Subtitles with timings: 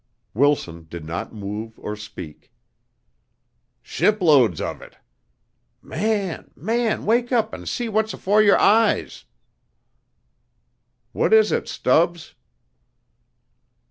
[0.33, 2.51] Wilson did not move or speak.
[3.83, 4.97] "Shiploads of it.
[5.79, 6.49] Man!
[6.55, 7.05] Man!
[7.05, 9.25] wake up an' see what's afore yer eyes!"
[11.11, 12.33] "What is it, Stubbs?"